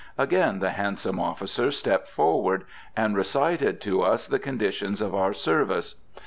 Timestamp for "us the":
4.01-4.39